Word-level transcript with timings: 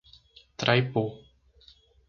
Traipu 0.57 1.03